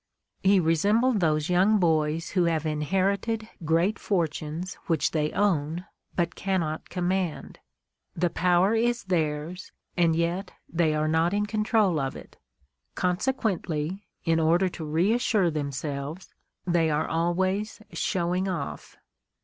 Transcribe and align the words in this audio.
He 0.41 0.59
resembled 0.59 1.19
those 1.19 1.47
young 1.47 1.77
boys 1.77 2.31
who 2.31 2.45
have 2.45 2.63
inher 2.63 3.15
ited 3.15 3.47
great 3.63 3.99
fortunes 3.99 4.73
which 4.87 5.11
they 5.11 5.31
own 5.31 5.85
but 6.15 6.33
cannot 6.33 6.89
com 6.89 7.09
mand; 7.09 7.59
the 8.15 8.31
power 8.31 8.73
is 8.73 9.03
theirs 9.03 9.71
and 9.95 10.15
yet 10.15 10.53
they 10.67 10.95
are 10.95 11.07
not 11.07 11.35
in 11.35 11.45
control 11.45 11.99
of 11.99 12.15
it; 12.15 12.39
consequently, 12.95 14.07
in 14.25 14.39
order 14.39 14.69
to 14.69 14.83
reassure 14.85 15.51
themselves, 15.51 16.33
they 16.65 16.89
are 16.89 17.07
always 17.07 17.79
"showing 17.93 18.47
off." 18.47 18.97